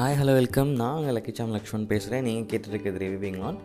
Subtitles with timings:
[0.00, 3.56] Hi hello welcome நான் உங்கள் லக்கிச்சாம் லக்ஷ்மன் பேசுகிறேன் நீங்கள் கேட்டுருக்கிறது ரிவிவிங் ஆன்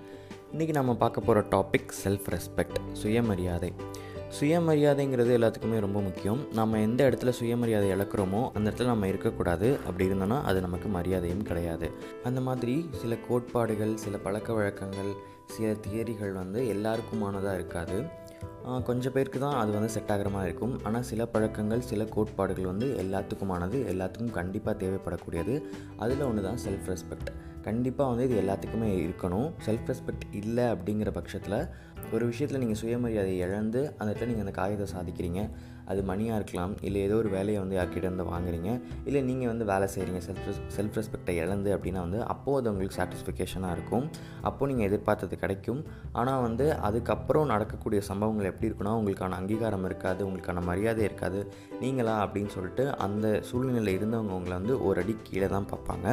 [0.54, 3.74] இன்றைக்கி நம்ம பார்க்க போகிற டாபிக் செல்ஃப் ரெஸ்பெக்ட் சுயமரியாதை.
[4.40, 6.48] சுயமரியாதைங்கிறது எல்லாத்துக்குமே ரொம்ப முக்கியம்.
[6.54, 9.76] நம்ம எந்த இடத்துல சுயமரியாதை இழக்கிறோமோ அந்த இடத்துல நம்ம இருக்கக்கூடாது.
[9.86, 11.92] அப்படி இருந்தோன்னா அது நமக்கு மரியாதையும் கிடையாது.
[12.24, 15.14] அந்த மாதிரி சில கோட்பாடுகள் சில பழக்க வழக்கங்கள்
[15.46, 18.04] சில தியரிகள் வந்து எல்லாருக்குமானதாக இருக்காது.
[18.88, 20.74] கொஞ்சம் பேருக்கு தான் அது வந்து செட் ஆகிற மாதிரி இருக்கும்.
[20.88, 25.56] ஆனால் சில பழக்கங்கள் சில கோட்பாடுகள் வந்து எல்லாத்துக்குமானது எல்லாத்துக்கும் கண்டிப்பாக தேவைப்படக்கூடியது.
[25.98, 27.32] அதில் ஒன்று தான் செல்ஃப் ரெஸ்பெக்ட்
[27.68, 29.50] கண்டிப்பாக வந்து இது எல்லாத்துக்குமே இருக்கணும்.
[29.66, 31.58] செல்ஃப் ரெஸ்பெக்ட் இல்லை அப்படிங்கிற பட்சத்தில்
[32.14, 35.42] ஒரு விஷயத்தில் நீங்கள் சுயமரியாதை இழந்து அந்த இடத்துல நீங்கள் அந்த காரியத்தை சாதிக்கிறீங்க.
[35.92, 38.70] அது மணியாக இருக்கலாம் இல்லை ஏதோ ஒரு வேலையை வந்து யார்கிட்ட இருந்து வாங்குறீங்க
[39.08, 43.76] இல்லை நீங்கள் வந்து வேலை செய்கிறீங்க செல்ஃப் செல்ஃப் ரெஸ்பெக்டை இழந்து அப்படின்னா வந்து அப்போது அது உங்களுக்கு சாட்டிஸ்ஃபிகேஷனாக
[43.78, 44.06] இருக்கும்.
[44.42, 45.80] அப்போது நீங்கள் எதிர்பார்த்தது கிடைக்கும்.
[46.20, 51.42] ஆனால் வந்து அதுக்கப்புறம் நடக்கக்கூடிய சம்பவங்கள் எப்படி இருக்குன்னா உங்களுக்கான அங்கீகாரம் இருக்காது உங்களுக்கான மரியாதை இருக்காது
[51.80, 56.08] நீங்களா அப்படின்னு சொல்லிட்டு அந்த சூழ்நிலையில் இருந்தவங்க உங்களை வந்து ஒரு அடி கீழே தான் பார்ப்பாங்க.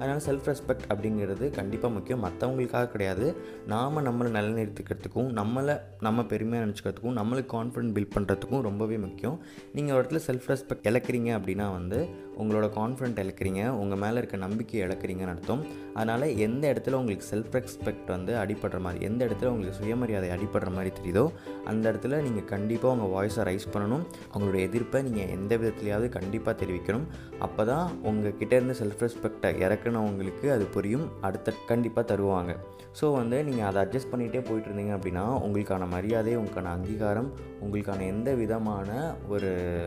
[0.00, 2.24] அதனால் செல்ஃப் ரெஸ்பெக்ட் அப்படிங்கிறது கண்டிப்பாக முக்கியம்.
[2.26, 3.28] மற்றவங்களுக்காக கிடையாது.
[3.74, 5.74] நாம் நம்மளை நிலைநிறுத்திக்கிறதுக்கும் நம்மளை
[6.06, 9.36] நம்ம பெருமையாக நினச்சிக்கிறதுக்கும் நம்மளுக்கு கான்ஃபிடென்ட் பில்ட் பண்ணுறதுக்கும் ரொம்பவே முக்கியம்.
[9.76, 11.98] நீங்கள் ஒரு இடத்துல செல்ஃப் ரெஸ்பெக்ட் இழக்கிறீங்க அப்படின்னா வந்து
[12.42, 15.62] உங்களோட கான்ஃபிடென்ட் இழக்கிறீங்க உங்கள் மேலே இருக்க நம்பிக்கையை இழக்கிறீங்கன்னு அர்த்தம்.
[15.96, 20.92] அதனால் எந்த இடத்துல உங்களுக்கு செல்ஃப் ரெஸ்பெக்ட் வந்து அடிப்படுற மாதிரி எந்த இடத்துல உங்களுக்கு சுயமரியாதை அடிப்படுற மாதிரி
[20.98, 21.24] தெரியுதோ
[21.72, 24.04] அந்த இடத்துல நீங்கள் கண்டிப்பாக உங்கள் வாய்ஸை ரைஸ் பண்ணணும்.
[24.34, 27.06] உங்களுடைய எதிர்ப்பை நீங்கள் எந்த விதத்துலையாவது கண்டிப்பாக தெரிவிக்கணும்.
[27.46, 31.06] அப்போ தான் உங்கள் கிட்டேருந்து செல்ஃப் ரெஸ்பெக்டை இறக்குனவங்களுக்கு அது புரியும்.
[31.28, 32.54] அடுத்த கண்டிப்பாக தருவாங்க.
[32.98, 37.32] ஸோ வந்து நீங்கள் அதை அட்ஜஸ்ட் பண்ணிகிட்டே போயிட்டு இருந்தீங்க அப்படின்னா உங்களுக்கான மரியாதை உங்களுக்கான அங்கீகாரம்
[37.64, 39.80] உங்களுக்கான எந்த விதமான ஒரு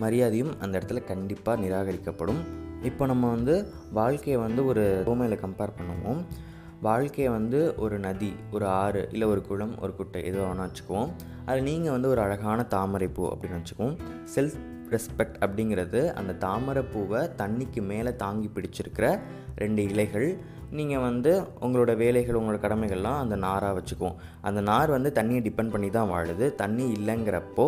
[0.00, 2.40] மரியாதையும் அந்த இடத்துல கண்டிப்பாக நிராகரிக்கப்படும்.
[2.82, 6.24] இப்போ நம்ம வந்து வாழ்க்கையை வந்து ஒரு பூமையில் கம்பேர் பண்ணுவோம்.
[6.82, 11.10] வாழ்க்கையை வந்து ஒரு நதி ஒரு ஆறு இல்லை ஒரு குளம் ஒரு குட்டை எதுவாக வேணால் வச்சுக்குவோம்.
[11.44, 13.96] அதில் நீங்கள் வந்து ஒரு அழகான தாமரைப்பூ அப்படின்னு வச்சுக்குவோம்.
[14.34, 14.54] செல்ஃப்
[14.90, 19.18] ரெஸ்பெக்ட் அப்படிங்கிறது அந்த தாமரை பூவை தண்ணிக்கு மேலே தாங்கி பிடிச்சிருக்கிற
[19.56, 20.58] ரெண்டு இலைகள்.
[20.70, 24.18] நீங்கள் வந்து உங்களோட வேலைகள் உங்களோட கடமைகள்லாம் அந்த நாராக வச்சுக்குவோம்.
[24.40, 26.54] அந்த நார் வந்து தண்ணியை டிபெண்ட் பண்ணி தான் வாழுது.
[26.54, 27.66] தண்ணி இல்லைங்கிறப்போ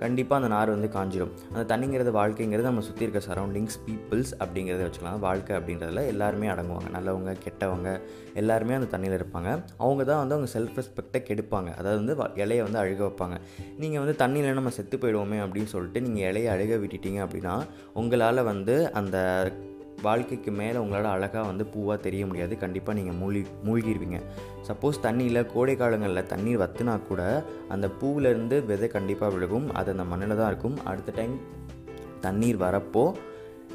[0.00, 5.18] கண்டிப்பாக அந்த நார் வந்து காஞ்சிடும் அந்த தண்ணிங்கிறது வாழ்க்கைங்கிறது நம்ம சுற்றி இருக்க சரௌண்டிங்ஸ் பீப்புள்ஸ் அப்படிங்கிறத வச்சுக்கலாம்.
[5.18, 6.90] வாழ்க்கை அப்படின்றதுல எல்லாருமே அடங்குவாங்க.
[6.96, 7.88] நல்லவங்க கெட்டவங்க
[8.34, 9.50] எல்லாருமே அந்த தண்ணியில் இருப்பாங்க.
[9.76, 11.70] அவங்க தான் வந்து அவங்க செல்ஃப் ரெஸ்பெக்டை கெடுப்பாங்க.
[11.80, 13.38] அதாவது வந்து இலையை வந்து அழுக வைப்பாங்க.
[13.78, 17.56] நீங்கள் வந்து தண்ணியில் நம்ம செத்து போயிடுவோமே அப்படின்னு சொல்லிட்டு நீங்கள் இலையை அழுக விட்டுட்டீங்க அப்படின்னா
[17.94, 19.16] உங்களால் வந்து அந்த
[20.06, 22.54] வாழ்க்கைக்கு மேலே உங்களால் அழகாக வந்து பூவாக தெரிய முடியாது.
[22.64, 24.18] கண்டிப்பாக நீங்கள் மூழ்கி மூழ்கிடுவீங்க
[24.68, 27.22] சப்போஸ் தண்ணியில் கோடை காலங்களில் தண்ணீர் வத்துனா கூட
[27.74, 29.66] அந்த பூவிலேருந்து விதை கண்டிப்பாக விழுகும்.
[29.80, 30.78] அது அந்த மண்ணில் தான் இருக்கும்.
[30.92, 31.34] அடுத்த டைம்
[32.26, 33.04] தண்ணீர் வரப்போ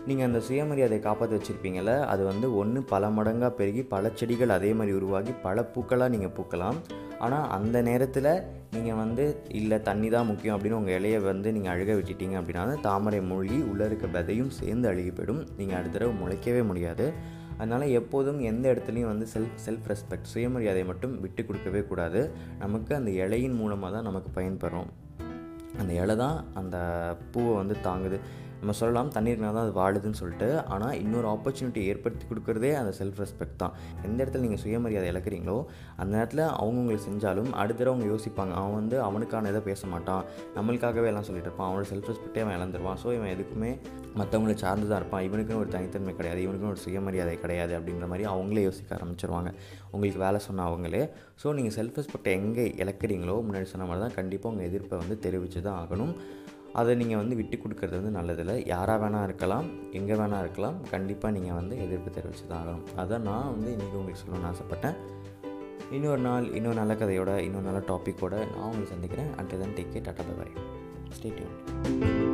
[0.08, 4.94] நீங்கள் அந்த சுயமரியாதையை காப்பாற்றி வச்சுருப்பீங்கள அது வந்து ஒன்று பல மடங்காக பெருகி பல செடிகள் அதே மாதிரி
[5.00, 6.80] உருவாகி பல பூக்களாக நீங்கள் பூக்கலாம்.
[7.24, 8.32] ஆனால் அந்த நேரத்தில்
[8.76, 9.24] நீங்கள் வந்து
[9.60, 13.86] இல்லை தண்ணி தான் முக்கியம் அப்படின்னு உங்கள் இலையை வந்து நீங்கள் அழுக விட்டுட்டீங்க அப்படின்னா தாமரை மூழ்கி உள்ளே
[13.90, 15.42] இருக்க விதையும் சேர்ந்து அழுகி போயிடும்.
[15.60, 17.08] நீங்கள் அடுத்த தடவை முளைக்கவே முடியாது.
[17.58, 22.22] அதனால் எப்போதும் எந்த இடத்துலையும் வந்து செல்ஃப் செல்ஃப் ரெஸ்பெக்ட் சுயமரியாதை மட்டும் விட்டு கொடுக்கவே கூடாது.
[22.64, 24.90] நமக்கு அந்த இலையின் மூலமாக தான் நமக்கு பயன்பெறும்
[25.82, 26.78] அந்த இலை தான் அந்த
[27.34, 28.18] பூவை வந்து தாங்குது.
[28.64, 33.58] நம்ம சொல்லலாம் தண்ணீர்னால தான் அது வாழுதுன்னு சொல்லிட்டு ஆனால் இன்னொரு ஆப்பர்ச்சுனிட்டி ஏற்படுத்தி கொடுக்குறதே அந்த செல்ஃப் ரெஸ்பெக்ட்
[33.64, 33.74] தான்.
[34.08, 35.56] எந்த இடத்துல நீங்கள் சுயமரியாதை இழக்கிறீங்களோ
[36.00, 40.24] அந்த நேரத்தில் அவங்கவுங்களை செஞ்சாலும் அடுத்த தடவை அவங்க யோசிப்பாங்க அவன் வந்து அவனுக்கான இதை பேச மாட்டான்
[40.58, 43.00] நம்மளுக்காகவே எல்லாம் சொல்லிட்டு இருப்பான் அவனோட செல்ஃப் ரெஸ்பெக்டே அவன் இழந்துருவான்.
[43.04, 43.72] ஸோ இவன் எதுக்குமே
[44.22, 45.26] மற்றவங்களை சார்ந்து தான் இருப்பான்.
[45.28, 49.52] இவனுக்குன்னு ஒரு தனித்தன்மை கிடையாது இவனுக்குன்னு ஒரு சுயமரியாதை கிடையாது அப்படின்ற மாதிரி அவங்களே யோசிக்க ஆரம்பிச்சிருவாங்க.
[49.94, 51.04] உங்களுக்கு வேலை சொன்ன அவங்களே.
[51.44, 55.62] ஸோ நீங்கள் செல்ஃப் ரெஸ்பெக்ட் எங்கே இழக்கிறீங்களோ முன்னாடி சொன்ன மாதிரி தான் கண்டிப்பாக உங்கள் எதிர்ப்பை வந்து தெரிவித்து
[55.70, 56.16] தான் ஆகணும்.
[56.80, 58.56] அதை நீங்கள் வந்து விட்டு கொடுக்கறது வந்து நல்லதில்லை.
[58.74, 59.68] யாராக வேணால் இருக்கலாம்
[60.00, 62.86] எங்கே வேணால் இருக்கலாம் கண்டிப்பாக நீங்கள் வந்து எதிர்ப்பு தெரிவித்து தான் ஆகணும்.
[63.04, 64.98] அதான் நான் வந்து இன்றைக்கி உங்களுக்கு சொல்லணும்னு ஆசைப்பட்டேன்.
[65.98, 69.34] இன்னொரு நாள் இன்னொரு நல்ல கதையோட இன்னொரு நல்ல டாப்பிக்கோட நான் உங்களுக்கு சந்திக்கிறேன்.
[69.40, 70.52] And then take care tata bye
[71.18, 72.33] stay tuned